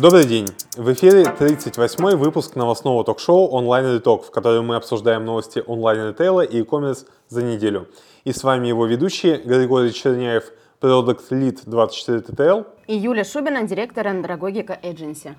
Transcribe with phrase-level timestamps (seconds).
[0.00, 0.46] Добрый день!
[0.78, 6.60] В эфире 38-й выпуск новостного ток-шоу «Онлайн Риток», в котором мы обсуждаем новости онлайн-ритейла и
[6.60, 7.86] e-commerce за неделю.
[8.24, 10.44] И с вами его ведущие Григорий Черняев,
[10.80, 15.34] Product Lead 24 TTL и Юля Шубина, директор Andragogica Agency.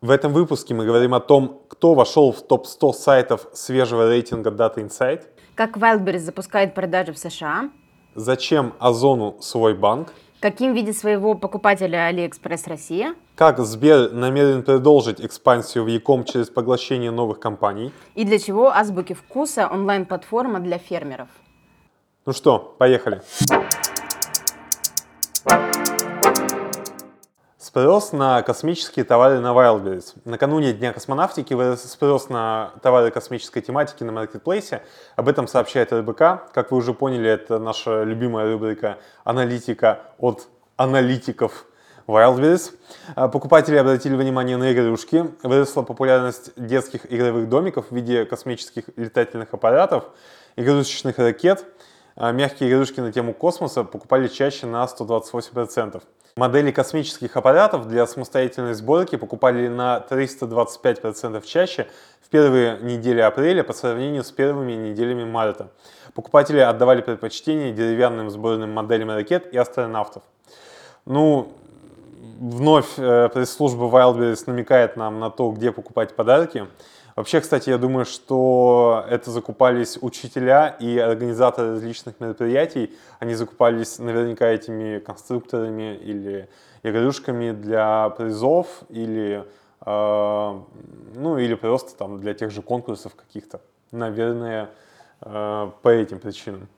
[0.00, 4.76] В этом выпуске мы говорим о том, кто вошел в топ-100 сайтов свежего рейтинга Data
[4.76, 5.22] Insight,
[5.56, 7.68] как Wildberries запускает продажи в США,
[8.14, 13.14] зачем Озону свой банк, Каким видит своего покупателя AliExpress Россия?
[13.34, 17.92] Как Сбер намерен продолжить экспансию в Яком через поглощение новых компаний?
[18.14, 21.28] И для чего Азбуки вкуса онлайн-платформа для фермеров?
[22.24, 23.20] Ну что, поехали.
[27.70, 30.16] Спрос на космические товары на Wildberries.
[30.24, 34.82] Накануне Дня космонавтики вырос спрос на товары космической тематики на маркетплейсе.
[35.14, 36.50] Об этом сообщает РБК.
[36.52, 41.64] Как вы уже поняли, это наша любимая рубрика «Аналитика от аналитиков
[42.08, 42.72] Wildberries.
[43.14, 45.32] А, покупатели обратили внимание на игрушки.
[45.44, 50.06] Выросла популярность детских игровых домиков в виде космических летательных аппаратов,
[50.56, 51.64] игрушечных ракет.
[52.16, 56.02] А, мягкие игрушки на тему космоса покупали чаще на 128%.
[56.40, 61.86] Модели космических аппаратов для самостоятельной сборки покупали на 325% чаще
[62.22, 65.68] в первые недели апреля по сравнению с первыми неделями марта.
[66.14, 70.22] Покупатели отдавали предпочтение деревянным сборным моделям ракет и астронавтов.
[71.04, 71.52] Ну,
[72.40, 76.66] вновь э, пресс-служба Wildberries намекает нам на то, где покупать подарки.
[77.20, 82.96] Вообще, кстати, я думаю, что это закупались учителя и организаторы различных мероприятий.
[83.18, 86.48] Они закупались наверняка этими конструкторами или
[86.82, 89.44] игрушками для призов или,
[89.84, 90.60] э,
[91.14, 93.60] ну, или просто там для тех же конкурсов каких-то.
[93.92, 94.70] Наверное,
[95.20, 96.68] э, по этим причинам.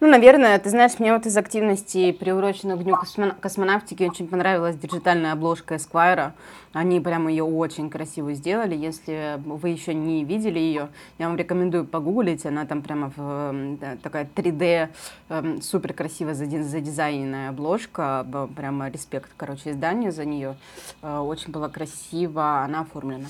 [0.00, 2.96] Ну, наверное, ты знаешь, мне вот из активностей, приуроченных к Дню
[3.38, 6.32] космонавтики, очень понравилась диджитальная обложка Esquire.
[6.72, 8.74] Они прямо ее очень красиво сделали.
[8.74, 12.46] Если вы еще не видели ее, я вам рекомендую погуглить.
[12.46, 14.88] Она там прямо в, такая 3D,
[15.28, 18.26] эм, супер красиво задизайненная обложка.
[18.56, 20.56] Прямо респект, короче, изданию за нее.
[21.02, 23.26] Э, очень была красиво она оформлена.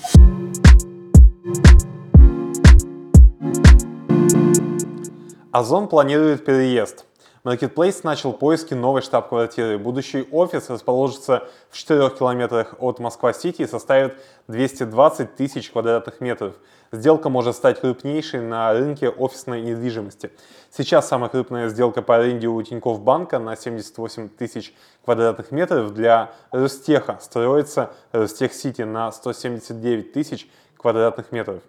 [5.51, 7.05] Озон планирует переезд.
[7.43, 9.77] Marketplace начал поиски новой штаб-квартиры.
[9.77, 14.15] Будущий офис расположится в 4 километрах от Москва-Сити и составит
[14.47, 16.55] 220 тысяч квадратных метров.
[16.93, 20.31] Сделка может стать крупнейшей на рынке офисной недвижимости.
[20.69, 24.73] Сейчас самая крупная сделка по аренде у Тинькофф банка на 78 тысяч
[25.03, 30.47] квадратных метров для Ростеха строится Ростех Сити на 179 тысяч
[30.77, 31.61] квадратных метров.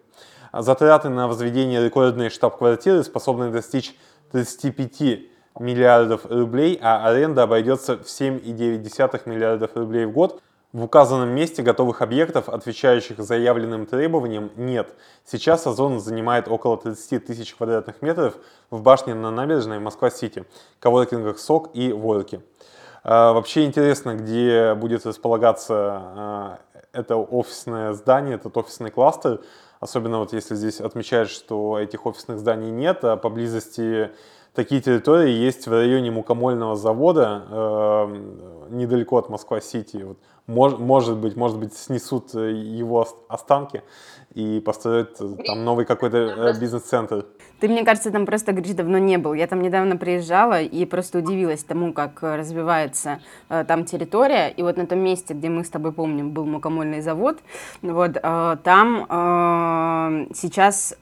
[0.52, 3.96] Затраты на возведение рекордной штаб-квартиры способны достичь
[4.32, 5.20] 35
[5.58, 10.42] миллиардов рублей, а аренда обойдется в 7,9 миллиардов рублей в год.
[10.74, 14.94] В указанном месте готовых объектов, отвечающих заявленным требованиям, нет.
[15.24, 18.34] Сейчас Озон занимает около 30 тысяч квадратных метров
[18.70, 20.44] в башне на набережной Москва-Сити,
[20.80, 22.40] коворкингах СОК и Ворке.
[23.04, 26.58] А, вообще интересно, где будет располагаться а,
[26.92, 29.40] это офисное здание, этот офисный кластер.
[29.82, 34.12] Особенно вот если здесь отмечают, что этих офисных зданий нет, а поблизости
[34.54, 39.96] такие территории есть в районе мукомольного завода, э, недалеко от Москва-Сити.
[40.04, 43.82] Вот, мож, может быть, может быть, снесут его останки
[44.34, 47.26] и построят там новый какой-то э, бизнес-центр.
[47.60, 49.34] Ты, мне кажется, там просто, говоришь, давно не был.
[49.34, 54.48] Я там недавно приезжала и просто удивилась тому, как э, развивается э, там территория.
[54.48, 57.38] И вот на том месте, где мы с тобой помним, был мукомольный завод,
[57.82, 60.96] вот э, там э, сейчас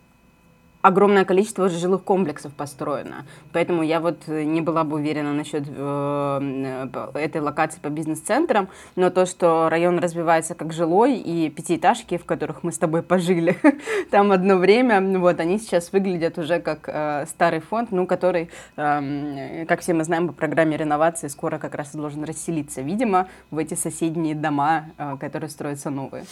[0.83, 3.27] огромное количество жилых комплексов построено.
[3.53, 9.27] Поэтому я вот не была бы уверена насчет э, этой локации по бизнес-центрам, но то,
[9.27, 13.57] что район развивается как жилой, и пятиэтажки, в которых мы с тобой пожили
[14.11, 19.65] там одно время, вот, они сейчас выглядят уже как э, старый фонд, ну, который, э,
[19.67, 23.75] как все мы знаем, по программе реновации скоро как раз должен расселиться, видимо, в эти
[23.75, 26.25] соседние дома, э, которые строятся новые.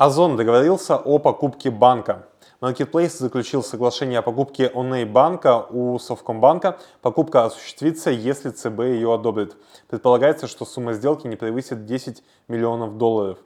[0.00, 2.26] Озон договорился о покупке банка.
[2.62, 6.78] Marketplace заключил соглашение о покупке Оней банка у Совкомбанка.
[7.02, 9.58] Покупка осуществится, если ЦБ ее одобрит.
[9.88, 13.40] Предполагается, что сумма сделки не превысит 10 миллионов долларов.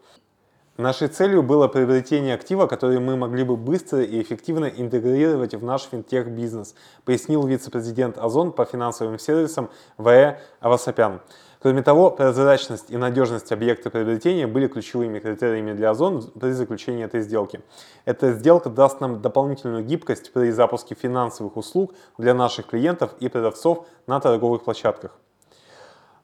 [0.76, 5.82] Нашей целью было приобретение актива, который мы могли бы быстро и эффективно интегрировать в наш
[5.82, 10.38] финтех-бизнес, пояснил вице-президент Озон по финансовым сервисам В.Э.
[10.60, 11.20] Авасапян.
[11.64, 17.22] Кроме того, прозрачность и надежность объекта приобретения были ключевыми критериями для Озон при заключении этой
[17.22, 17.62] сделки.
[18.04, 23.86] Эта сделка даст нам дополнительную гибкость при запуске финансовых услуг для наших клиентов и продавцов
[24.06, 25.12] на торговых площадках.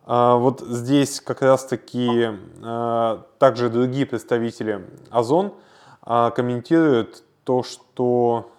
[0.04, 2.32] А, вот здесь как раз-таки
[2.62, 5.54] а, также другие представители Озон
[6.02, 8.50] а, комментируют то, что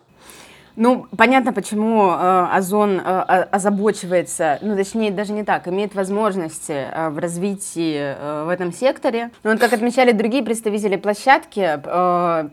[0.76, 7.10] ну, понятно, почему э, Озон э, озабочивается, ну, точнее, даже не так, имеет возможности э,
[7.10, 9.32] в развитии э, в этом секторе.
[9.44, 12.50] Но вот, как отмечали другие представители площадки, э,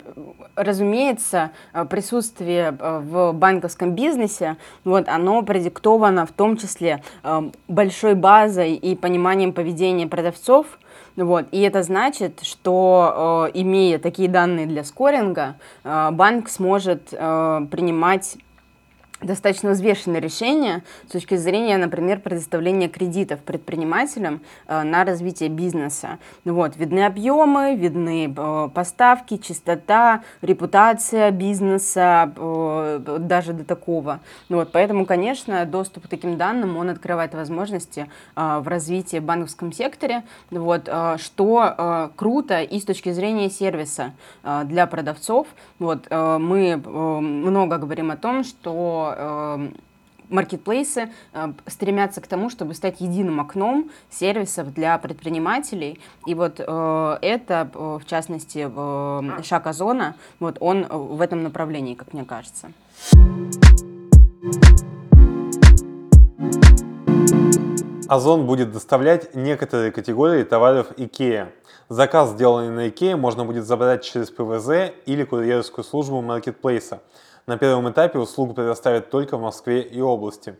[0.55, 8.15] разумеется, э, присутствие э, в банковском бизнесе, вот, оно продиктовано в том числе э, большой
[8.15, 10.79] базой и пониманием поведения продавцов,
[11.15, 11.47] вот.
[11.51, 18.37] И это значит, что э, имея такие данные для скоринга, э, банк сможет э, принимать
[19.21, 26.19] достаточно взвешенное решение с точки зрения, например, предоставления кредитов предпринимателям э, на развитие бизнеса.
[26.45, 34.21] Вот, видны объемы, видны э, поставки, чистота, репутация бизнеса, э, даже до такого.
[34.47, 40.23] Вот, поэтому, конечно, доступ к таким данным, он открывает возможности в развитии в банковском секторе,
[40.49, 44.13] вот, э, что круто и с точки зрения сервиса
[44.65, 45.47] для продавцов.
[45.79, 49.73] Вот, мы много говорим о том, что Эм,
[50.29, 55.99] маркетплейсы э, стремятся к тому, чтобы стать единым окном сервисов для предпринимателей.
[56.25, 58.69] И вот э, это, э, в частности,
[59.43, 62.71] шаг Озона, вот он в этом направлении, как мне кажется.
[68.07, 71.49] Озон будет доставлять некоторые категории товаров IKEA.
[71.89, 77.01] Заказ, сделанный на IKEA, можно будет забрать через ПВЗ или курьерскую службу маркетплейса–
[77.47, 80.55] на первом этапе услугу предоставят только в Москве и области.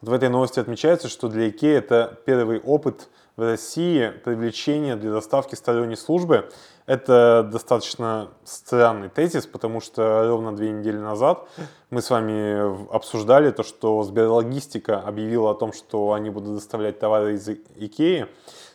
[0.00, 5.10] Вот в этой новости отмечается, что для IKEA это первый опыт в России привлечения для
[5.10, 6.48] доставки сторонней службы.
[6.86, 11.48] Это достаточно странный тезис, потому что ровно две недели назад
[11.90, 17.34] мы с вами обсуждали то, что Сберлогистика объявила о том, что они будут доставлять товары
[17.34, 18.26] из Икеи.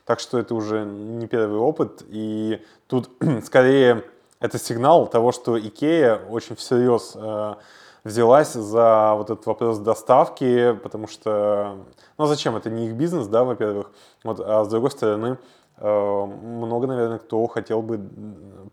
[0.06, 2.04] Так что это уже не первый опыт.
[2.10, 3.10] И тут
[3.46, 4.04] скорее
[4.42, 7.56] это сигнал того, что Икея очень всерьез э,
[8.04, 11.78] взялась за вот этот вопрос доставки, потому что,
[12.18, 13.92] ну зачем, это не их бизнес, да, во-первых,
[14.24, 15.38] вот, а с другой стороны,
[15.78, 18.02] э, много, наверное, кто хотел бы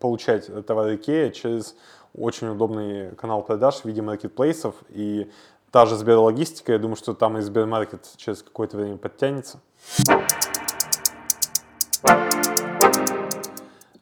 [0.00, 1.76] получать товары Икея через
[2.14, 5.30] очень удобный канал продаж в виде маркетплейсов, и
[5.70, 9.60] та же Сберлогистика, я думаю, что там и Сбермаркет через какое-то время подтянется.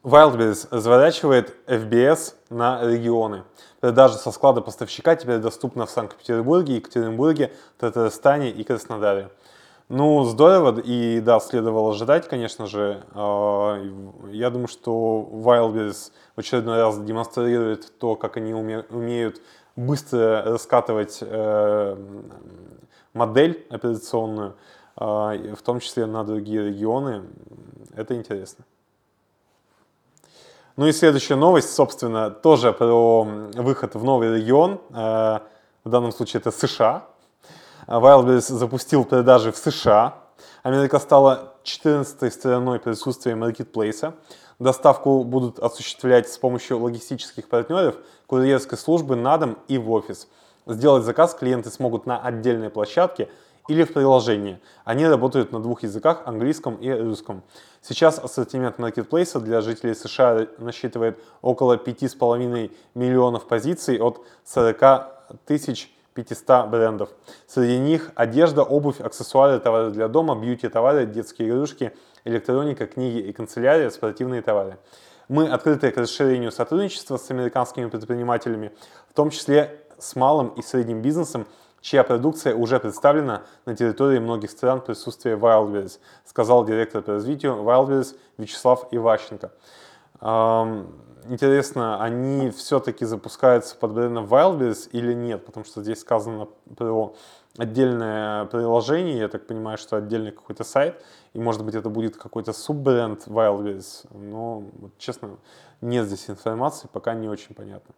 [0.06, 3.42] Wildberries разворачивает FBS на регионы.
[3.80, 9.30] Продажа со склада поставщика теперь доступна в Санкт-Петербурге, Екатеринбурге, Татарстане и Краснодаре.
[9.88, 13.02] Ну, здорово, и да, следовало ожидать, конечно же.
[13.14, 13.82] А,
[14.30, 19.40] я думаю, что Wildberries в очередной раз демонстрирует то, как они умеют
[19.74, 21.96] быстро раскатывать э,
[23.12, 24.54] модель операционную,
[24.94, 27.24] а, в том числе на другие регионы.
[27.96, 28.64] Это интересно.
[30.76, 34.78] Ну и следующая новость, собственно, тоже про выход в новый регион.
[34.90, 35.38] Э,
[35.84, 37.05] в данном случае это США.
[37.87, 40.17] Wildberries запустил продажи в США.
[40.62, 44.17] Америка стала 14-й страной присутствия маркетплейса.
[44.58, 50.28] Доставку будут осуществлять с помощью логистических партнеров, курьерской службы на дом и в офис.
[50.66, 53.30] Сделать заказ клиенты смогут на отдельной площадке–
[53.68, 54.61] или в приложении.
[54.85, 57.42] Они работают на двух языках, английском и русском.
[57.82, 66.68] Сейчас ассортимент маркетплейса для жителей США насчитывает около 5,5 миллионов позиций от 40 тысяч 500
[66.68, 67.11] брендов.
[67.46, 71.92] Среди них одежда, обувь, аксессуары, товары для дома, бьюти-товары, детские игрушки,
[72.25, 74.78] электроника, книги и канцелярия, спортивные товары.
[75.28, 78.73] Мы открыты к расширению сотрудничества с американскими предпринимателями,
[79.11, 81.46] в том числе с малым и средним бизнесом,
[81.87, 88.16] чья продукция уже представлена на территории многих стран присутствия Wildberries, сказал директор по развитию Wildberries
[88.38, 89.52] Вячеслав Иващенко.
[91.28, 95.47] Интересно, они все-таки запускаются под брендом Wildberries или нет?
[95.47, 97.14] Потому что здесь сказано про
[97.57, 101.00] отдельное приложение, я так понимаю, что отдельный какой-то сайт,
[101.35, 104.64] и может быть это будет какой-то суббренд Wildberries, но,
[104.99, 105.37] честно,
[105.81, 107.95] нет здесь информации, пока не очень понятно.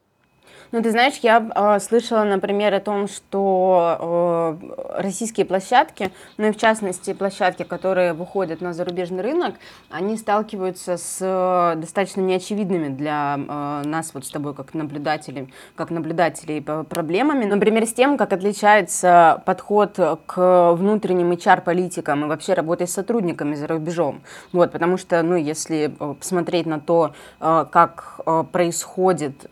[0.70, 6.52] Ну, ты знаешь, я э, слышала, например, о том, что э, российские площадки, ну и
[6.52, 9.54] в частности площадки, которые выходят на зарубежный рынок,
[9.90, 15.90] они сталкиваются с э, достаточно неочевидными для э, нас вот с тобой как наблюдателей, как
[15.90, 17.44] наблюдателей проблемами.
[17.46, 23.66] Например, с тем, как отличается подход к внутренним HR-политикам и вообще работе с сотрудниками за
[23.66, 24.20] рубежом.
[24.52, 28.20] Вот, потому что, ну, если э, посмотреть на то, э, как
[28.52, 29.48] происходит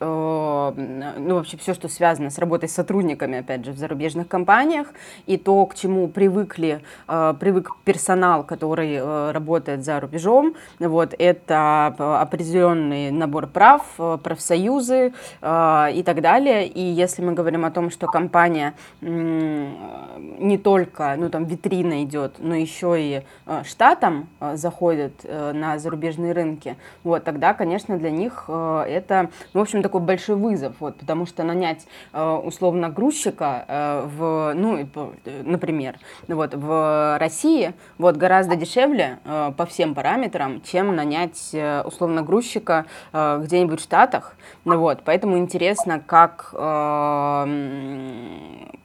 [1.18, 4.88] ну, вообще все, что связано с работой с сотрудниками, опять же, в зарубежных компаниях,
[5.26, 11.94] и то, к чему привыкли, э, привык персонал, который э, работает за рубежом, вот, это
[11.98, 13.82] э, определенный набор прав,
[14.22, 15.12] профсоюзы
[15.42, 16.66] и так далее.
[16.66, 22.54] И если мы говорим о том, что компания не только, ну, там, витрина идет, но
[22.54, 23.22] еще и
[23.64, 30.36] штатом заходит на зарубежные рынки, вот, тогда, конечно, для них это, в общем, такой большой
[30.36, 34.88] вызов, вот, потому что нанять э, условно грузчика э, в, ну,
[35.44, 41.54] например, вот в России вот гораздо дешевле э, по всем параметрам, чем нанять
[41.84, 46.52] условно грузчика где-нибудь в Штатах, вот, поэтому интересно, как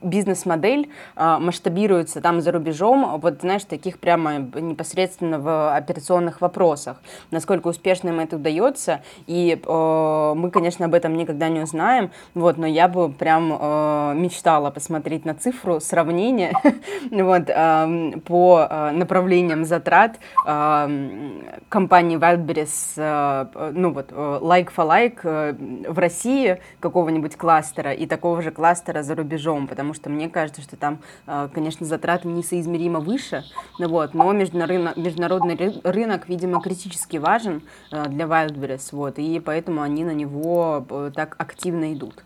[0.01, 8.09] бизнес-модель масштабируется там за рубежом, вот, знаешь, таких прямо непосредственно в операционных вопросах, насколько успешно
[8.09, 12.87] им это удается, и мы, конечно, об этом никогда не узнаем, знаем, вот, но я
[12.87, 16.53] бы прям э, мечтала посмотреть на цифру сравнения.
[17.11, 25.19] Вот, э, по направлениям затрат э, компании Wildberries, э, ну вот, э, like for like
[25.23, 25.55] э,
[25.89, 30.77] в России какого-нибудь кластера и такого же кластера за рубежом, потому что мне кажется, что
[30.77, 33.43] там, э, конечно, затраты несоизмеримо выше,
[33.79, 37.61] вот, но международный, международный рынок, видимо, критически важен
[37.91, 42.23] э, для Wildberries, вот, и поэтому они на него э, так активно идут.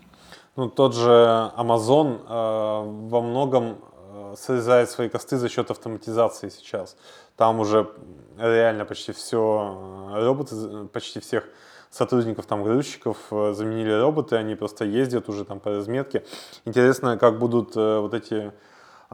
[0.56, 1.10] Ну, тот же
[1.56, 6.96] Amazon э, во многом э, срезает свои косты за счет автоматизации сейчас.
[7.36, 7.90] Там уже
[8.38, 11.44] реально почти все э, роботы, почти всех
[11.90, 16.24] сотрудников там грузчиков э, заменили роботы, они просто ездят уже там по разметке.
[16.64, 18.52] Интересно, как будут э, вот эти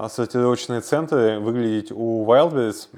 [0.09, 2.89] сортировочные центры выглядеть у Wildberries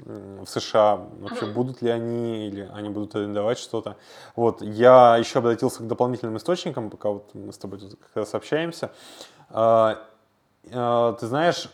[0.43, 0.95] в США?
[1.19, 3.97] Вообще будут ли они или они будут арендовать что-то?
[4.35, 8.33] Вот, я еще обратился к дополнительным источникам, пока вот мы с тобой тут как раз
[8.33, 8.91] общаемся.
[9.49, 10.01] А,
[10.71, 11.69] а, ты знаешь,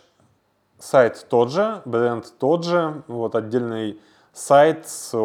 [0.79, 3.99] сайт тот же, бренд тот же, вот отдельный
[4.33, 5.15] сайт с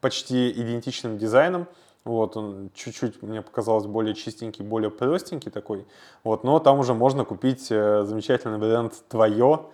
[0.00, 1.66] почти идентичным дизайном,
[2.04, 5.86] вот, он чуть-чуть, мне показалось, более чистенький, более простенький такой.
[6.24, 9.66] Вот, но там уже можно купить э, замечательный бренд «Твое»,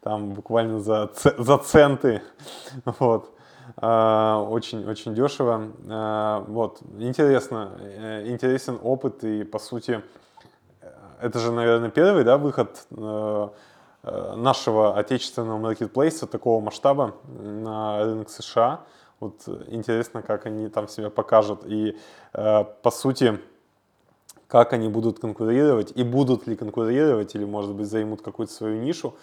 [0.00, 2.22] там буквально за, за центы.
[2.98, 3.30] Вот.
[3.76, 5.68] Очень-очень а, дешево.
[5.88, 6.80] А, вот.
[6.98, 10.02] Интересно, э, интересен опыт и, по сути,
[11.20, 13.48] это же, наверное, первый да, выход э,
[14.36, 18.80] нашего отечественного маркетплейса такого масштаба на рынок США.
[19.24, 21.64] Вот интересно, как они там себя покажут.
[21.64, 21.96] И
[22.34, 23.38] э, по сути,
[24.48, 29.14] как они будут конкурировать и будут ли конкурировать, или, может быть, займут какую-то свою нишу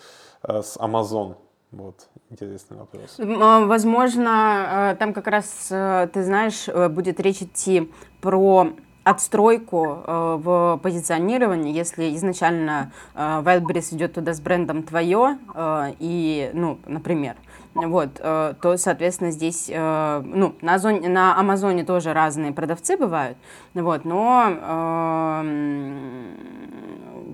[0.42, 1.36] э, с Amazon.
[1.72, 3.20] Вот, интересный вопрос.
[3.20, 7.92] А, возможно, э, там как раз, э, ты знаешь, э, будет речь идти
[8.22, 8.72] про
[9.04, 16.52] отстройку э, в позиционировании, если изначально э, Wildberries идет туда с брендом «Твое», э, и,
[16.54, 17.36] ну, например,
[17.74, 23.38] вот, э, то, соответственно, здесь, э, ну, на, Озоне, на Амазоне тоже разные продавцы бывают,
[23.74, 25.44] вот, но э,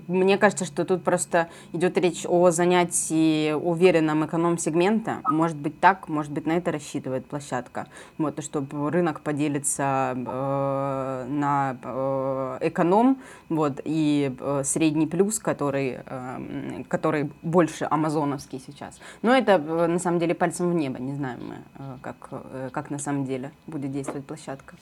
[0.08, 5.20] мне кажется, что тут просто идет речь о занятии уверенном эконом-сегмента.
[5.28, 7.86] Может быть так, может быть на это рассчитывает площадка.
[8.16, 16.84] Вот, чтобы рынок поделится э, на э, эконом вот, и э, средний плюс, который, э,
[16.88, 18.98] который больше амазоновский сейчас.
[19.22, 20.98] Но это э, на самом деле пальцем в небо.
[20.98, 24.74] Не знаем мы, э, как, э, как на самом деле будет действовать площадка.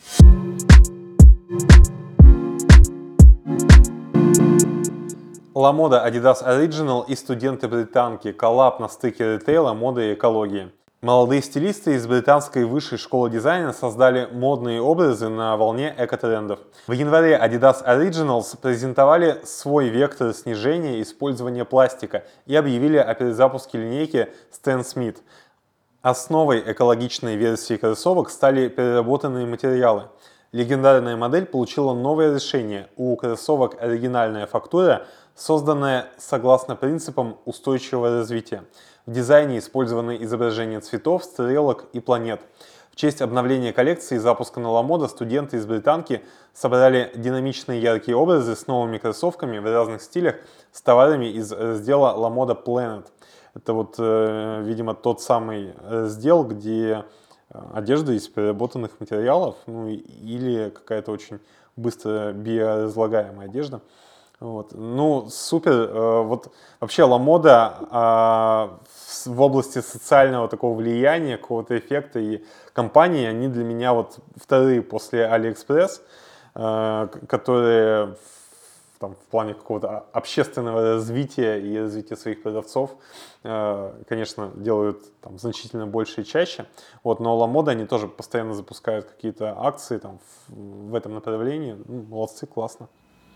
[5.57, 8.31] Ламода Adidas Original и студенты-британки.
[8.33, 10.71] Коллаб на стыке ритейла, моды и экологии.
[11.01, 16.59] Молодые стилисты из британской высшей школы дизайна создали модные образы на волне экотрендов.
[16.87, 24.29] В январе Adidas Originals презентовали свой вектор снижения использования пластика и объявили о перезапуске линейки
[24.53, 25.17] Stan Smith.
[26.03, 30.09] Основой экологичной версии кроссовок стали переработанные материалы.
[30.53, 32.89] Легендарная модель получила новое решение.
[32.97, 38.65] У кроссовок оригинальная фактура– созданная согласно принципам устойчивого развития.
[39.05, 42.41] В дизайне использованы изображения цветов, стрелок и планет.
[42.91, 46.23] В В честь обновления коллекции и запуска на Ламода студенты из Британки
[46.55, 50.37] собрали динамичные яркие образы с новыми кроссовками в разных стилях
[50.73, 53.05] с товарами из раздела Ламода Planet.
[53.55, 57.05] Это вот, э, видимо, тот самый раздел, где
[57.51, 61.39] э, одежда из переработанных материалов, ну или какая-то очень
[61.77, 63.83] быстро биоразлагаемая одежда.
[64.41, 64.73] Вот.
[64.75, 65.73] Ну, супер.
[65.73, 68.79] Э, вот вообще Lamoda а,
[69.25, 75.27] в области социального такого влияния, какого-то эффекта и компании, они для меня вот вторые после
[75.27, 76.03] Алиэкспресс,
[76.55, 78.17] э, которые
[78.99, 82.93] там, в плане какого-то общественного развития и развития своих продавцов,
[83.43, 86.65] конечно, делают там, значительно больше и чаще.
[87.05, 91.77] Вот, но Lamoda, они тоже постоянно запускают какие-то акции там, в, в этом направлении.
[91.87, 92.89] Ну, молодцы, классно.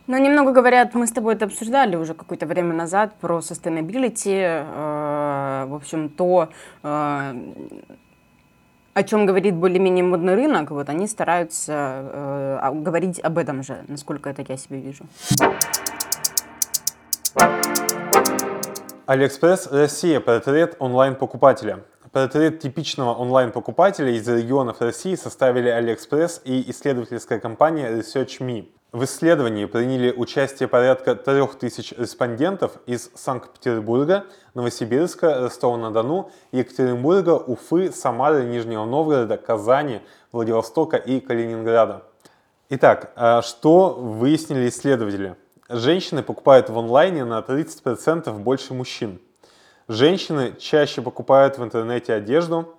[0.07, 5.67] Ну, немного говорят, мы с тобой это обсуждали уже какое-то время назад про sustainability, э,
[5.67, 6.49] в общем, то,
[6.83, 7.35] э,
[8.95, 14.31] о чем говорит более-менее модный рынок, вот они стараются э, говорить об этом же, насколько
[14.31, 15.05] это я себе вижу.
[19.07, 20.21] Алиэкспресс Россия.
[20.21, 21.81] Портрет онлайн-покупателя.
[22.13, 28.69] Портрет типичного онлайн-покупателя из регионов России составили Алиэкспресс и исследовательская компания ResearchMe.
[28.93, 38.85] В исследовании приняли участие порядка 3000 респондентов из Санкт-Петербурга, Новосибирска, Ростова-на-Дону, Екатеринбурга, Уфы, Самары, Нижнего
[38.85, 40.01] Новгорода, Казани,
[40.33, 42.03] Владивостока и Калининграда.
[42.69, 45.37] Итак, а что выяснили исследователи?
[45.69, 49.21] Женщины покупают в онлайне на 30% больше мужчин.
[49.87, 52.75] Женщины чаще покупают в интернете одежду,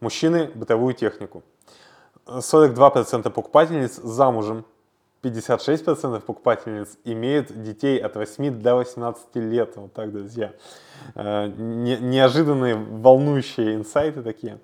[0.00, 1.44] мужчины– бытовую технику.
[2.26, 4.64] 42% покупательниц замужем,
[5.22, 9.72] 56% покупательниц имеют детей от 8 до 18 лет.
[9.76, 10.52] Вот так, друзья.
[11.14, 14.58] Э, не, неожиданные, волнующие инсайты такие.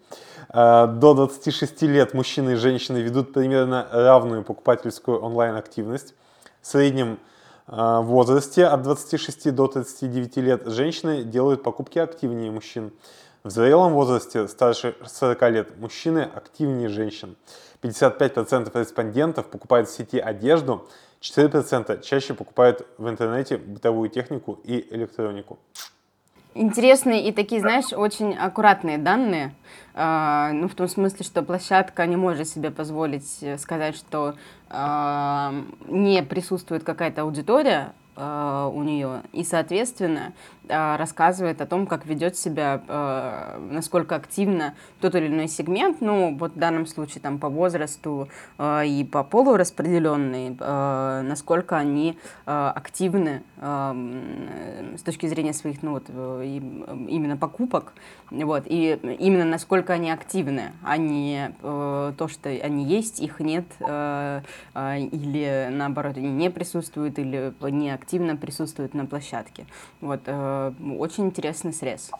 [0.52, 6.14] Э, до 26 лет мужчины и женщины ведут примерно равную покупательскую онлайн-активность.
[6.60, 7.20] В среднем
[7.68, 12.90] э, возрасте от 26 до 39 лет женщины делают покупки активнее мужчин.
[13.44, 17.36] В зрелом возрасте, старше 40 лет, мужчины активнее женщин.
[17.82, 20.88] 55% респондентов покупают в сети одежду,
[21.20, 25.58] 4% чаще покупают в интернете бытовую технику и электронику.
[26.54, 29.54] Интересные и такие, знаешь, очень аккуратные данные.
[29.94, 34.34] Э, ну, в том смысле, что площадка не может себе позволить сказать, что
[34.70, 39.22] э, не присутствует какая-то аудитория, Э, у нее.
[39.32, 45.48] И, соответственно, э, рассказывает о том, как ведет себя, э, насколько активно тот или иной
[45.48, 48.28] сегмент, ну, вот в данном случае там по возрасту
[48.60, 50.56] и по полу распределенные,
[51.22, 57.92] насколько они активны с точки зрения своих, ну, вот, именно покупок,
[58.30, 65.68] вот, и именно насколько они активны, а не то, что они есть, их нет, или
[65.70, 69.66] наоборот, они не присутствуют, или не активно присутствует на площадке.
[70.00, 70.57] Вот, э,
[70.98, 72.10] очень интересный срез.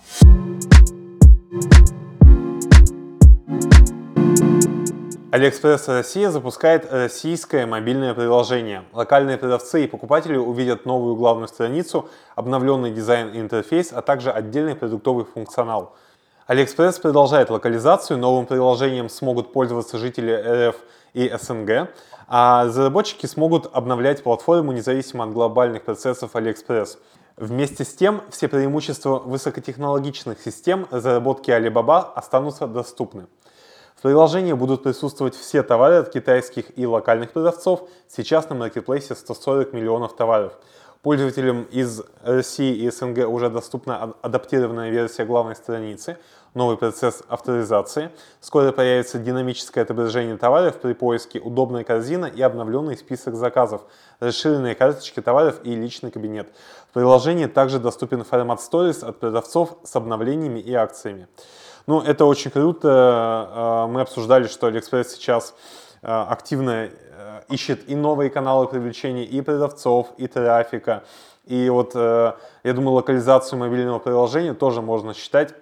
[5.31, 8.85] Алиэкспресс Россия запускает российское мобильное приложение.
[8.93, 14.75] Локальные продавцы и покупатели увидят новую главную страницу, обновленный дизайн и интерфейс, а также отдельный
[14.75, 15.95] продуктовый функционал.
[16.47, 20.77] Алиэкспресс продолжает локализацию, новым приложением смогут пользоваться жители РФ
[21.13, 21.91] и СНГ,
[22.27, 26.97] а разработчики смогут обновлять платформу независимо от глобальных процессов AliExpress.
[27.41, 33.29] Вместе с тем, все преимущества высокотехнологичных систем разработки Alibaba останутся доступны.
[33.95, 37.89] В приложении будут присутствовать все товары от китайских и локальных продавцов.
[38.09, 40.55] Сейчас на маркетплейсе 140 миллионов товаров.
[41.03, 46.19] Пользователям из России и СНГ уже доступна адаптированная версия главной страницы,
[46.55, 48.11] новый процесс авторизации.
[48.41, 53.83] Скоро появится динамическое отображение товаров при поиске, удобная корзина и обновленный список заказов,
[54.19, 56.49] расширенные карточки товаров и личный кабинет.
[56.91, 61.29] В приложении также доступен формат Stories от продавцов с обновлениями и акциями.
[61.87, 62.89] Ну, это очень круто.
[62.91, 65.55] А, мы обсуждали, что Алиэкспресс сейчас
[66.03, 71.05] активно э, ищет и новые каналы привлечения и продавцов, и трафика.
[71.47, 72.33] И вот э,
[72.65, 75.55] я думаю, локализацию мобильного приложения тоже можно считать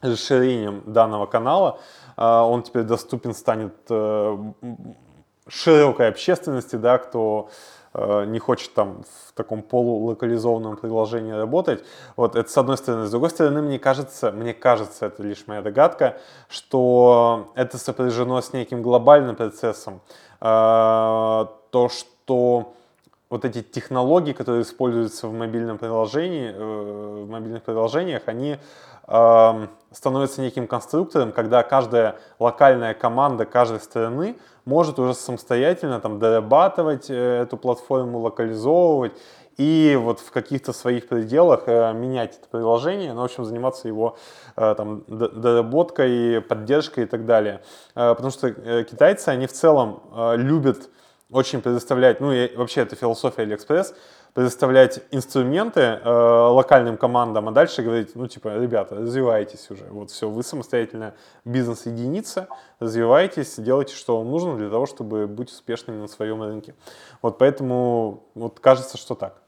[0.00, 1.78] расширением данного канала
[2.16, 4.52] он теперь доступен станет э,
[5.48, 7.52] широкой общественности, да, кто э,
[7.94, 11.84] не хочет там в таком полулокализованном приложении работать.
[12.16, 13.06] Вот это с одной стороны.
[13.06, 18.52] С другой стороны, мне кажется, мне кажется, это лишь моя догадка, что это сопряжено с
[18.52, 20.00] неким глобальным процессом.
[20.40, 22.74] А, то, что
[23.32, 28.58] вот эти технологии, которые используются в мобильном приложении, э, в мобильных приложениях, они
[29.08, 37.08] э, становятся неким конструктором, когда каждая локальная команда каждой страны может уже самостоятельно там дорабатывать
[37.08, 39.12] э, эту платформу, локализовывать
[39.56, 44.18] и вот в каких-то своих пределах э, менять это приложение, ну, в общем, заниматься его
[44.56, 47.62] там, доработкой, поддержкой и так далее.
[47.94, 48.52] Потому что
[48.84, 50.02] китайцы, они в целом
[50.36, 50.90] любят
[51.32, 53.94] очень предоставлять, ну и вообще это философия Алиэкспресс,
[54.34, 60.28] предоставлять инструменты э, локальным командам, а дальше говорить, ну типа, ребята, развивайтесь уже, вот все,
[60.28, 61.14] вы самостоятельная
[61.44, 66.74] бизнес-единица, развивайтесь, делайте, что вам нужно для того, чтобы быть успешными на своем рынке.
[67.22, 69.42] Вот поэтому вот кажется, что так.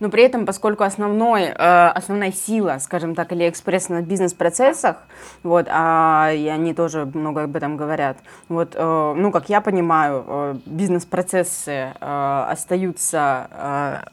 [0.00, 4.96] Но при этом, поскольку основной, э, основная сила, скажем так, Алиэкспресс на бизнес-процессах,
[5.42, 8.16] вот, а, и они тоже много об этом говорят,
[8.48, 14.10] вот, э, ну, как я понимаю, э, бизнес-процессы остаются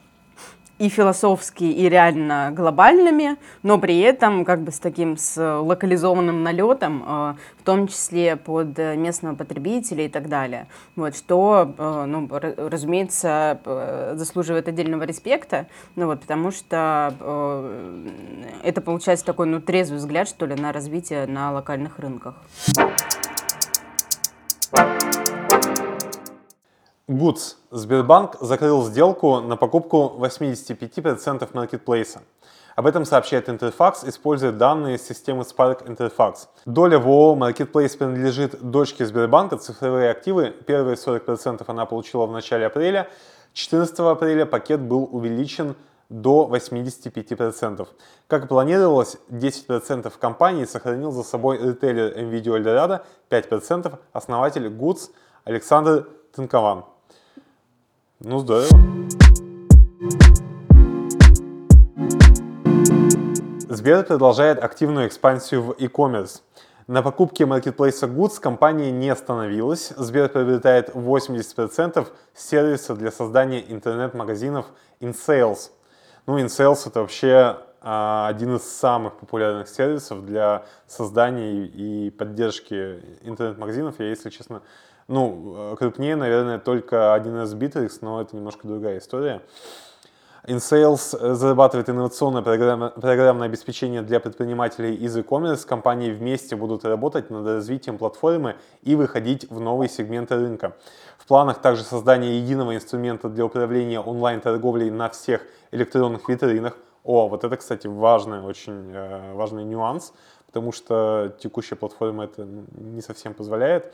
[0.79, 7.03] и философски, и реально глобальными, но при этом как бы с таким с локализованным налетом,
[7.05, 10.67] э, в том числе под местного потребителя и так далее.
[10.95, 17.13] Вот, что, э, ну, разумеется, э, заслуживает отдельного респекта, ну, вот, потому что
[18.63, 22.35] это получается такой ну, трезвый взгляд, что ли, на развитие на локальных рынках.
[27.07, 27.55] Goods.
[27.71, 32.21] Сбербанк закрыл сделку на покупку 85% маркетплейса.
[32.75, 36.47] Об этом сообщает Interfax, используя данные системы Spark Interfax.
[36.65, 40.53] Доля в ООО Marketplace принадлежит дочке Сбербанка, цифровые активы.
[40.65, 43.07] Первые 40% она получила в начале апреля.
[43.53, 45.77] 14 апреля пакет был увеличен
[46.09, 47.87] до 85%.
[48.27, 55.09] Как и планировалось, 10% компании сохранил за собой ритейлер MVideo Eldorado, 5% основатель Goods
[55.45, 56.83] Александр Тынкован.
[58.19, 58.67] Ну, здорово.
[63.69, 66.41] Сбер продолжает активную экспансию в e-commerce.
[66.87, 69.93] На покупке маркетплейса Goods компания не остановилась.
[69.95, 74.65] Сбер приобретает 80% сервиса для создания интернет-магазинов
[74.99, 75.69] InSales.
[76.25, 83.99] Ну, InSales это вообще а, один из самых популярных сервисов для создания и поддержки интернет-магазинов.
[83.99, 84.63] Я, если честно,
[85.07, 89.41] ну, крупнее, наверное, только 1С Bittrex, но это немножко другая история.
[90.47, 95.67] InSales зарабатывает инновационное программ, программное обеспечение для предпринимателей из e-commerce.
[95.67, 100.77] Компании вместе будут работать над развитием платформы и выходить в новые сегменты рынка.
[101.17, 105.41] В планах также создание единого инструмента для управления онлайн-торговлей на всех
[105.71, 106.77] электронных витринах.
[107.03, 110.13] О, вот это, кстати, важный, очень э, важный нюанс,
[110.45, 113.93] потому что текущая платформа это не совсем позволяет.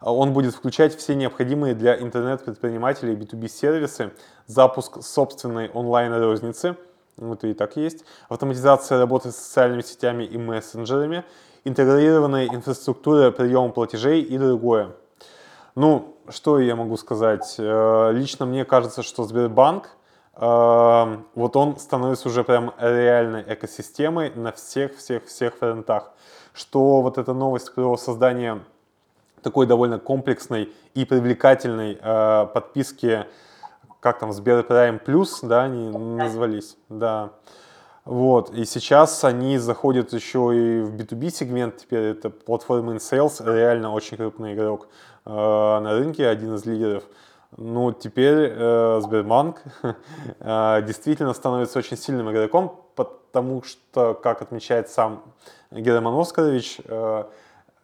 [0.00, 4.12] Он будет включать все необходимые для интернет-предпринимателей B2B сервисы,
[4.46, 6.76] запуск собственной онлайн-розницы,
[7.18, 11.24] это и так есть, автоматизация работы с социальными сетями и мессенджерами,
[11.64, 14.92] интегрированная инфраструктура приема платежей и другое.
[15.74, 17.56] Ну, что я могу сказать?
[17.58, 19.90] Э, лично мне кажется, что Сбербанк,
[20.34, 26.12] э, вот он становится уже прям реальной экосистемой на всех-всех-всех фронтах.
[26.54, 28.62] Что вот эта новость про создание
[29.46, 33.26] такой довольно комплексной и привлекательной э, подписки,
[34.00, 37.30] как там, Сбер Prime Plus, да, они назвались, да.
[38.04, 43.92] Вот, и сейчас они заходят еще и в B2B сегмент, теперь это платформа InSales, реально
[43.92, 44.88] очень крупный игрок
[45.24, 47.04] э, на рынке, один из лидеров.
[47.56, 49.62] Ну, теперь э, Сбербанк
[50.40, 55.22] э, действительно становится очень сильным игроком, потому что, как отмечает сам
[55.70, 57.24] Герман Оскарович, э,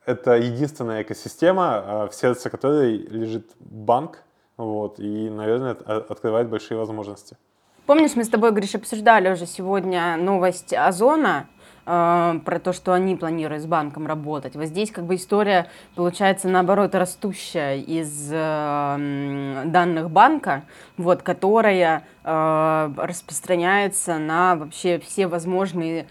[0.06, 4.22] это единственная экосистема, а, в сердце которой лежит банк,
[4.56, 7.36] вот, и, наверное, открывает большие возможности.
[7.86, 11.48] Помнишь, мы с тобой, Гриша, обсуждали уже сегодня новость Озона,
[11.84, 14.54] э, про то, что они планируют с банком работать.
[14.54, 20.62] Вот здесь как бы история получается наоборот растущая из э, данных банка,
[20.96, 26.06] вот, которая э, распространяется на вообще все возможные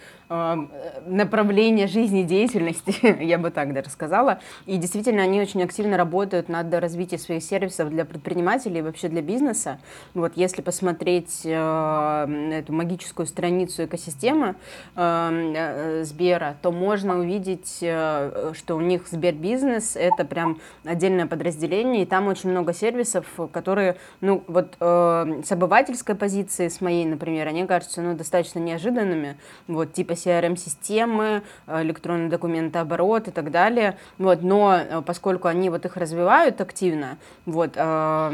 [1.06, 4.40] направления жизнедеятельности, я бы так даже сказала.
[4.66, 9.22] И действительно, они очень активно работают над развитием своих сервисов для предпринимателей и вообще для
[9.22, 9.80] бизнеса.
[10.14, 14.56] Вот если посмотреть э, эту магическую страницу экосистемы
[14.96, 22.04] э, э, Сбера, то можно увидеть, э, что у них Сбербизнес— это прям отдельное подразделение,
[22.04, 27.48] и там очень много сервисов, которые, ну, вот э, с обывательской позиции, с моей, например,
[27.48, 33.98] они кажутся, ну, достаточно неожиданными, вот, типа CRM-системы, электронный документооборот и так далее.
[34.18, 38.30] Вот, но поскольку они вот их развивают активно, вот, на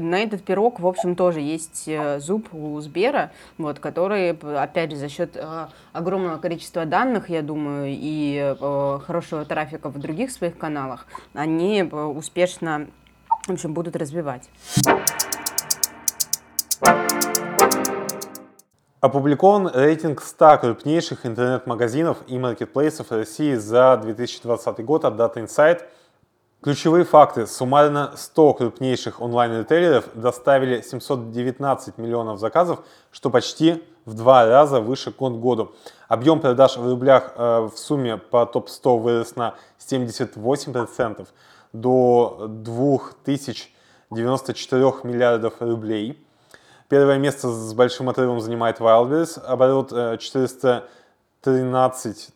[0.00, 5.36] этот пирог, в общем, тоже есть зуб у Сбера, вот, который, опять же, за счет
[5.92, 8.54] огромного количества данных, я думаю, и
[9.06, 12.86] хорошего трафика в других своих каналах, они успешно
[13.46, 14.48] в общем, будут развивать.
[19.02, 25.82] Опубликован рейтинг 100 крупнейших интернет-магазинов и маркетплейсов России за 2020 год от Data Insight.
[26.62, 27.46] Ключевые факты.
[27.46, 32.78] Суммарно 100 крупнейших онлайн-ритейлеров доставили 719 миллионов заказов,
[33.10, 35.74] что почти в два раза выше год году.
[36.08, 41.28] Объем продаж в рублях э, в сумме по топ-100 вырос на 78%
[41.74, 46.25] до 2094 миллиардов рублей.
[46.88, 52.30] Первое место с большим отрывом занимает Wildberries, оборот 413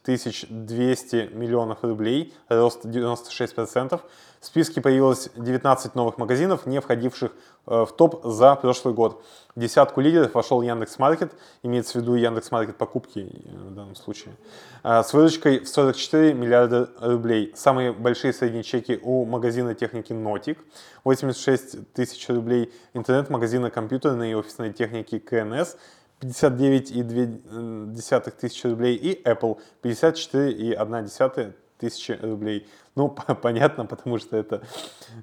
[0.48, 4.00] 200 миллионов рублей, рост 96%.
[4.40, 7.34] В списке появилось 19 новых магазинов, не входивших э,
[7.66, 9.22] в топ за прошлый год.
[9.56, 11.32] В десятку лидеров вошел Яндекс.Маркет,
[11.64, 14.36] имеется в виду Яндекс.Маркет покупки э, в данном случае,
[14.84, 17.52] э, с выручкой в 44 миллиарда рублей.
[17.56, 20.58] Самые большие средние чеки у магазина техники Notic,
[21.02, 25.76] 86 тысяч рублей, интернет-магазина компьютерной и офисной техники КНС,
[26.20, 32.68] 59,2 тысячи рублей и Apple 54,1 тысячи рублей.
[32.96, 33.08] Ну,
[33.42, 34.62] понятно, потому что это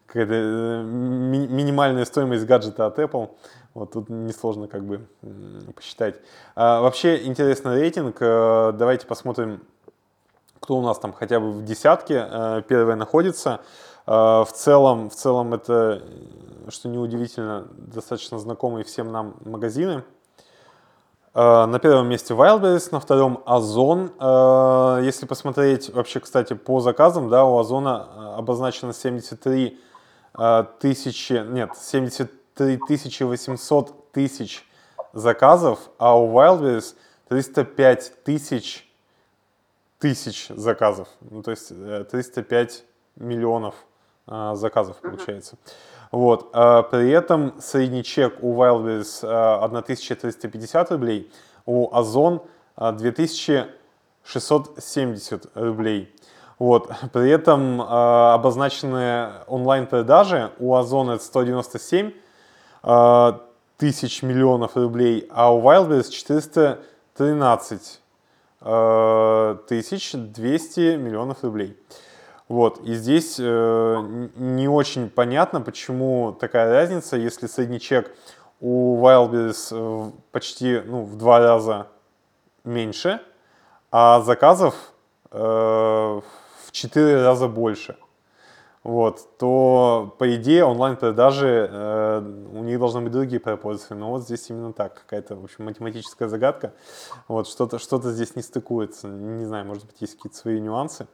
[0.06, 3.30] какая-то э, ми- минимальная стоимость гаджета от Apple.
[3.74, 5.08] Вот тут несложно как бы
[5.76, 6.16] посчитать.
[6.56, 8.18] А, вообще интересный рейтинг.
[8.22, 9.62] Э, давайте посмотрим,
[10.60, 13.62] кто у нас там хотя бы в десятке э, первое находится.
[14.06, 16.02] В целом, в целом это,
[16.70, 20.06] что неудивительно, достаточно знакомые всем нам магазины.
[21.38, 24.12] Э, на первом месте Wildberries, на втором Озон.
[24.20, 29.80] Э, если посмотреть вообще, кстати, по заказам, да, у Озона э, обозначено 73
[30.80, 34.68] тысячи, нет, 73 тысячи 800 тысяч
[35.14, 36.96] заказов, а у Wildberries
[37.28, 38.92] 305 тысяч
[40.00, 41.08] тысяч заказов.
[41.22, 42.84] Ну, то есть 305
[43.16, 43.76] миллионов
[44.26, 45.56] заказов получается.
[45.56, 45.72] Uh-huh.
[46.12, 46.50] Вот.
[46.54, 51.32] А при этом средний чек у Wildberries 1350 рублей,
[51.66, 52.42] у Озон
[52.78, 56.14] 2670 рублей.
[56.60, 56.92] Вот.
[57.14, 62.12] При этом обозначенные онлайн-продажи у Озона это 197
[62.84, 63.32] э,
[63.78, 68.02] тысяч миллионов рублей, а у Wildberries 413
[68.62, 71.78] э, тысяч 200 миллионов рублей.
[72.48, 78.16] Вот, и здесь э, не очень понятно, почему такая разница, если средний чек
[78.62, 81.88] у Wildberries э, почти ну, в два раза
[82.64, 83.22] меньше,
[83.92, 84.76] а заказов
[85.32, 87.98] э, в четыре раза больше.
[88.84, 92.20] Вот, то по идее онлайн-продажи э,
[92.54, 96.30] у них должны быть другие пропорции, но вот здесь именно так, какая-то, в общем, математическая
[96.30, 96.72] загадка.
[97.28, 101.08] Вот, что-то что здесь не стыкуется, не знаю, может быть, есть какие-то свои нюансы.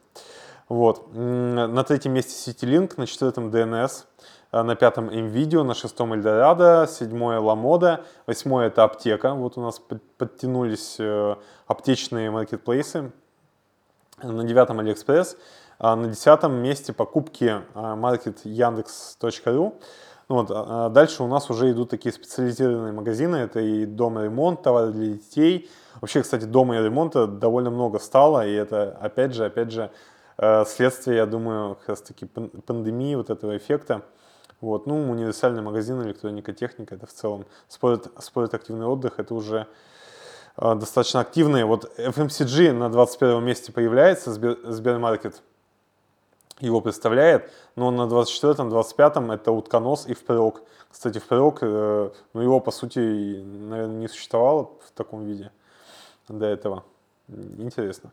[0.68, 1.12] Вот.
[1.14, 4.04] На третьем месте CityLink, на четвертом DNS,
[4.50, 9.34] а на пятом NVIDIA, на шестом Eldorado, седьмое LaModa, восьмое это аптека.
[9.34, 9.80] Вот у нас
[10.16, 13.12] подтянулись э, аптечные маркетплейсы.
[14.22, 15.36] На девятом AliExpress.
[15.78, 19.74] А на десятом месте покупки маркет Яндекс.ру.
[20.28, 23.36] Ну вот, а дальше у нас уже идут такие специализированные магазины.
[23.36, 25.68] Это и дом и ремонт, товары для детей.
[26.00, 28.46] Вообще, кстати, дома и ремонта довольно много стало.
[28.46, 29.90] И это, опять же, опять же,
[30.38, 34.02] следствие, я думаю, как раз таки пандемии, вот этого эффекта.
[34.64, 34.86] Вот.
[34.86, 39.66] Ну, универсальный магазин, электроника, техника, это в целом спорт, спорт активный отдых, это уже
[40.56, 41.66] э, достаточно активные.
[41.66, 45.42] Вот FMCG на 21 месте появляется, Сбер, Сбермаркет
[46.60, 50.62] его представляет, но на 24-м, 25-м это утконос и впрок.
[50.90, 55.50] Кстати, впрок, э, ну его по сути, наверное, не существовало в таком виде
[56.28, 56.84] до этого.
[57.28, 58.12] Интересно.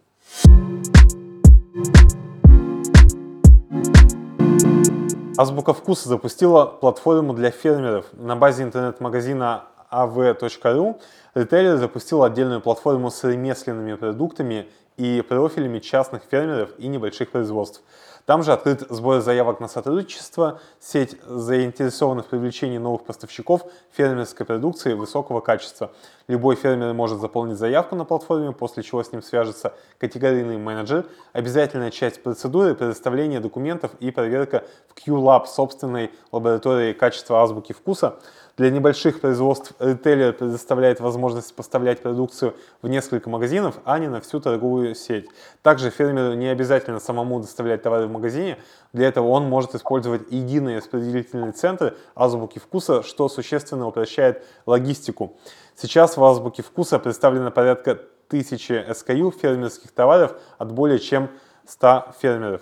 [5.41, 8.05] Азбука вкуса запустила платформу для фермеров.
[8.13, 11.01] На базе интернет-магазина av.ru
[11.33, 17.81] ритейлер запустил отдельную платформу с ремесленными продуктами и профилями частных фермеров и небольших производств.
[18.25, 24.93] Там же открыт сбор заявок на сотрудничество, сеть заинтересована в привлечении новых поставщиков фермерской продукции
[24.93, 25.91] высокого качества.
[26.27, 31.05] Любой фермер может заполнить заявку на платформе, после чего с ним свяжется категорийный менеджер.
[31.33, 38.19] Обязательная часть процедуры– предоставление документов и проверка в QLab собственной лаборатории качества азбуки вкуса–
[38.57, 44.39] для небольших производств ритейлер предоставляет возможность поставлять продукцию в несколько магазинов, а не на всю
[44.39, 45.25] торговую сеть.
[45.61, 48.57] Также фермеру не обязательно самому доставлять товары магазине.
[48.93, 55.37] Для этого он может использовать единый распределительный центр азбуки вкуса, что существенно упрощает логистику.
[55.75, 61.29] Сейчас в азбуке вкуса представлено порядка тысячи SKU фермерских товаров от более чем
[61.67, 62.61] 100 фермеров.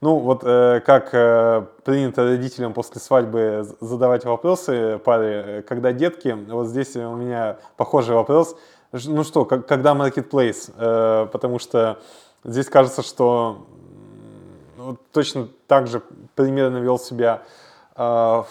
[0.00, 6.36] Ну, вот э, как э, принято родителям после свадьбы задавать вопросы паре, э, когда детки,
[6.48, 8.56] вот здесь у меня похожий вопрос.
[8.92, 10.72] Ну что, когда marketplace?
[10.76, 11.98] Э, потому что
[12.44, 13.66] здесь кажется, что
[14.88, 16.02] ну, точно так же
[16.34, 17.42] примерно вел себя
[17.94, 18.42] э,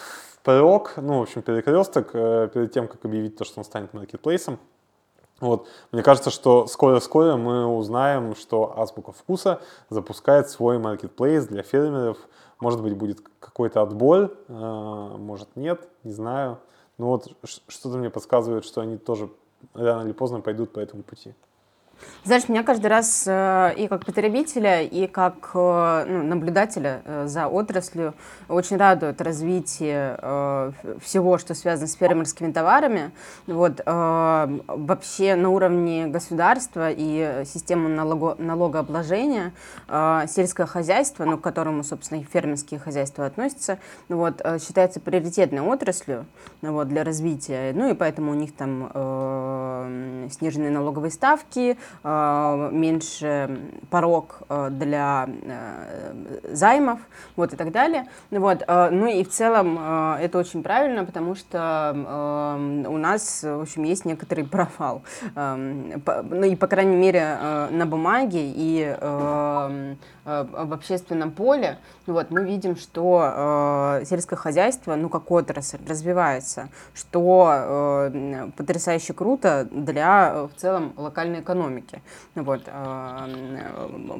[0.43, 4.59] пророк, ну, в общем, перекресток, э, перед тем, как объявить то, что он станет маркетплейсом.
[5.39, 5.67] Вот.
[5.91, 12.17] Мне кажется, что скоро-скоро мы узнаем, что Азбука Вкуса запускает свой маркетплейс для фермеров.
[12.59, 16.59] Может быть, будет какой-то отбор, а, может нет, не знаю.
[16.99, 17.29] Но вот
[17.67, 19.29] что-то мне подсказывает, что они тоже
[19.73, 21.33] рано или поздно пойдут по этому пути.
[22.27, 27.47] Знаешь, меня каждый раз э, и как потребителя, и как э, ну, наблюдателя э, за
[27.47, 28.15] отраслью
[28.49, 30.17] очень радует развитие
[31.01, 33.11] всего, что связано с фермерскими товарами.
[33.45, 39.53] Вот, вообще на уровне государства и системы налого, налогообложения
[40.27, 46.25] сельское хозяйство, ну, к которому, собственно, и фермерские хозяйства относятся, вот, считается приоритетной отраслью
[46.61, 47.73] вот, для развития.
[47.73, 48.89] Ну и поэтому у них там
[50.31, 56.13] сниженные налоговые ставки, меньше порог э, для э,
[56.53, 56.99] займов,
[57.35, 58.07] вот и так далее.
[58.31, 59.77] Вот, ну и в целом
[60.19, 61.93] это очень правильно, потому что
[62.87, 65.03] у нас, в общем, есть некоторый провал.
[65.35, 67.37] Ну и, по крайней мере,
[67.71, 68.95] на бумаге и
[70.27, 78.11] в общественном поле, вот, мы видим, что сельское хозяйство, ну, как отрасль, развивается, что
[78.57, 82.01] потрясающе круто для, в целом, локальной экономики.
[82.35, 82.63] Вот.
[82.67, 83.29] А,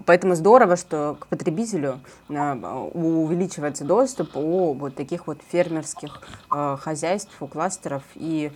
[0.06, 2.56] поэтому здорово, что к потребителю а,
[2.93, 8.04] увеличивается доступ у вот таких вот фермерских а, хозяйств, у кластеров.
[8.15, 8.52] И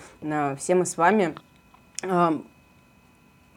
[0.58, 1.36] все мы с вами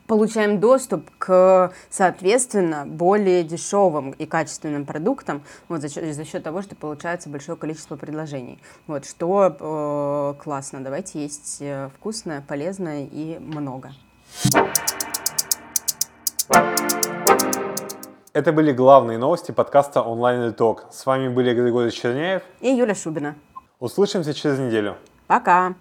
[0.07, 6.63] получаем доступ к, соответственно, более дешевым и качественным продуктам вот, за, счет, за счет того,
[6.63, 8.59] что получается большое количество предложений.
[8.87, 10.83] Вот, что э, классно.
[10.83, 13.93] Давайте есть э, вкусное, полезное и много.
[18.33, 20.87] Это были главные новости подкаста онлайн итог.
[20.91, 23.37] С вами были Григорий Черняев и Юля Шубина.
[23.79, 24.97] Услышимся через неделю.
[25.29, 25.75] Пока.